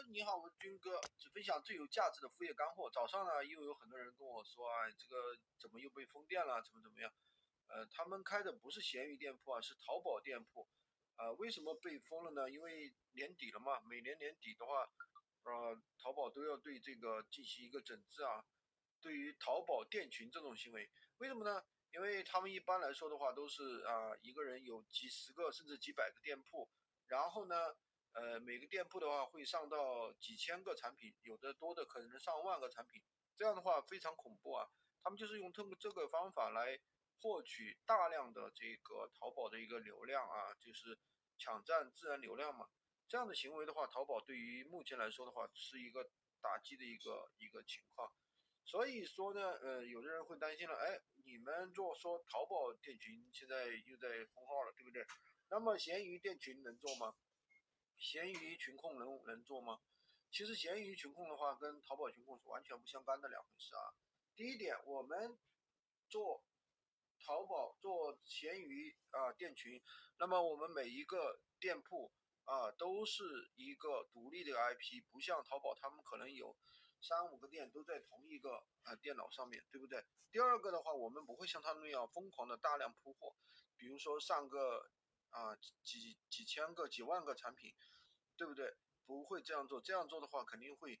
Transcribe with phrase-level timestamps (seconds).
[0.00, 2.90] 你好，我是军哥，只分享最有价值的副业干货。
[2.90, 6.62] 早上呢，又有很多人跟我说啊，这个怎么又被封店了？
[6.62, 7.12] 怎么怎么样？
[7.68, 10.66] 呃，他们开的不是闲鱼店铺啊，是淘宝店铺。
[11.16, 12.50] 啊，为什么被封了呢？
[12.50, 14.88] 因为年底了嘛，每年年底的话，
[15.44, 18.42] 呃，淘宝都要对这个进行一个整治啊。
[19.00, 21.62] 对于淘宝店群这种行为，为什么呢？
[21.92, 26.70] 因为他们一般来说的话，都是啊，一个人有几十个甚至几百个店铺，
[27.08, 27.76] 然后呢，
[28.12, 33.02] 呃，每个店铺的话会上到几千个产品，有的多的可能上万个产品，
[33.36, 34.68] 这样的话非常恐怖啊。
[35.02, 36.78] 他们就是用通过这个方法来
[37.20, 40.98] 获取大量的这个淘宝的一个流量啊，就是
[41.38, 42.68] 抢占自然流量嘛。
[43.08, 46.08] 这样的行为的话，淘宝对于目前来说的话是一个
[46.40, 48.12] 打击的一个一个情况。
[48.64, 55.04] 所以说呢，呃，有的人会担心了，哎，你们做说淘宝店群现在又在封号了，对不对？
[55.50, 57.12] 那么闲鱼店群能做吗？
[58.02, 59.80] 闲鱼群控能能做吗？
[60.32, 63.94] 其实闲鱼群控的话，跟淘宝群控是完全不相干的两回事啊。
[64.34, 65.38] 第一点，我们
[66.08, 66.42] 做
[67.24, 69.80] 淘宝做闲鱼啊店群，
[70.18, 72.12] 那么我们每一个店铺
[72.44, 76.56] 啊都是一个独立的 IP，不像淘宝他们可能有。
[77.00, 80.04] 三五个店都在同一个呃电脑上面对不对？
[80.30, 83.34] 第二个的话，我们不会像他们那样疯狂的大量铺货，
[83.76, 84.88] 比如说上个
[85.32, 87.74] 啊几几千个、几万个产品，
[88.36, 88.76] 对不对？
[89.04, 91.00] 不会这样做，这样做的话肯定会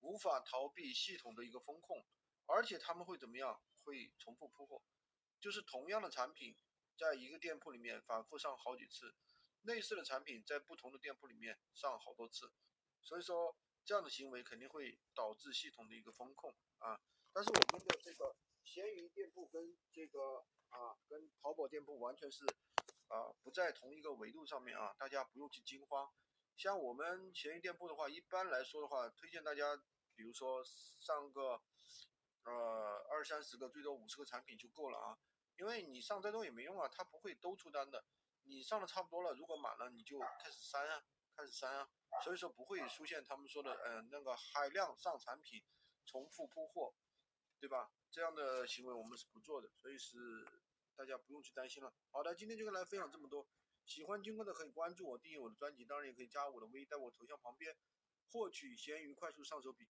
[0.00, 2.02] 无法逃避系统的一个风控，
[2.46, 3.62] 而且他们会怎么样？
[3.84, 4.82] 会重复铺货，
[5.38, 6.56] 就是同样的产品
[6.96, 9.14] 在一个店铺里面反复上好几次，
[9.62, 12.50] 类似的产品在不同的店铺里面上好多次，
[13.02, 13.54] 所以说。
[13.84, 17.00] 这样的行为肯定会导致系统的一个风控啊，
[17.32, 22.46] 但是我们的这个闲鱼店铺跟这个啊跟淘宝店铺完全是
[23.12, 26.10] 啊不在同一个维度上面啊，大家不用去惊慌。
[26.56, 29.76] 像我们闲鱼店铺的话，一般来说的话，推荐大家
[30.14, 31.60] 比如说上个
[32.44, 35.18] 呃二三十个，最多五十个产品就够了啊，
[35.58, 38.04] 因为你上再多也没用啊，它不会都出单的。
[38.44, 41.04] 你上的差不多了，如果满了你就开始删啊，
[41.36, 41.88] 开始删啊。
[42.24, 45.62] 所以说不会出现他们说的，嗯，那个海量上产品，
[46.04, 46.94] 重复铺货，
[47.60, 47.90] 对吧？
[48.10, 50.18] 这样的行为我们是不做的，所以是
[50.96, 51.92] 大家不用去担心了。
[52.10, 53.48] 好的，今天就跟大家分享这么多。
[53.84, 57.76] 喜欢军哥的可以关注我，订阅我的专辑，当然也可以加我的微，在我头像旁边
[58.30, 59.80] 获取闲鱼快速上手笔。